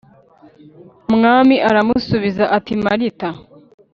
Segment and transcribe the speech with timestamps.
[1.09, 3.29] Umwami aramusubiza ati Marita